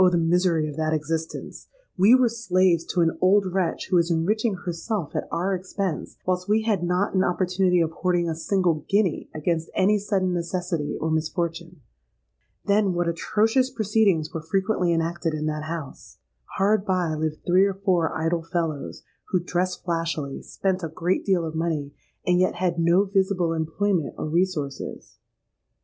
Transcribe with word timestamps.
the 0.09 0.17
misery 0.17 0.67
of 0.67 0.75
that 0.75 0.93
existence! 0.93 1.67
We 1.95 2.15
were 2.15 2.27
slaves 2.27 2.83
to 2.85 3.01
an 3.01 3.19
old 3.21 3.45
wretch 3.53 3.89
who 3.91 3.97
was 3.97 4.09
enriching 4.09 4.55
herself 4.55 5.15
at 5.15 5.27
our 5.31 5.53
expense, 5.53 6.17
whilst 6.25 6.49
we 6.49 6.63
had 6.63 6.81
not 6.83 7.13
an 7.13 7.23
opportunity 7.23 7.81
of 7.81 7.91
hoarding 7.91 8.27
a 8.27 8.33
single 8.33 8.83
guinea 8.89 9.29
against 9.31 9.69
any 9.75 9.99
sudden 9.99 10.33
necessity 10.33 10.97
or 10.99 11.11
misfortune. 11.11 11.81
Then, 12.65 12.93
what 12.95 13.07
atrocious 13.07 13.69
proceedings 13.69 14.33
were 14.33 14.41
frequently 14.41 14.91
enacted 14.91 15.35
in 15.35 15.45
that 15.45 15.65
house! 15.65 16.17
Hard 16.57 16.83
by 16.83 17.13
lived 17.13 17.45
three 17.45 17.65
or 17.65 17.75
four 17.75 18.11
idle 18.19 18.41
fellows, 18.41 19.03
who 19.27 19.39
dressed 19.39 19.83
flashily, 19.83 20.41
spent 20.41 20.81
a 20.81 20.87
great 20.89 21.23
deal 21.27 21.45
of 21.45 21.53
money, 21.53 21.93
and 22.25 22.39
yet 22.39 22.55
had 22.55 22.79
no 22.79 23.03
visible 23.05 23.53
employment 23.53 24.15
or 24.17 24.25
resources. 24.27 25.19